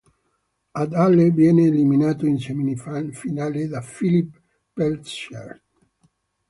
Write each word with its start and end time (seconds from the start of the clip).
Ad 0.73 0.93
Halle 0.95 1.29
viene 1.29 1.65
eliminato 1.67 2.25
in 2.25 2.39
semifinale 2.39 3.67
da 3.67 3.81
Philipp 3.83 4.33
Petzschner. 4.73 5.61